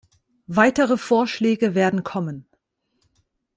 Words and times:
Weitere 0.47 0.97
Vorschläge 0.97 1.75
werden 1.75 2.03
kommen. 2.03 2.47